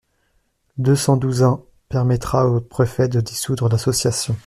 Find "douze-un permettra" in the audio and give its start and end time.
1.15-2.47